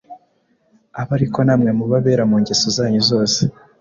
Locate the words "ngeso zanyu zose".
2.41-3.41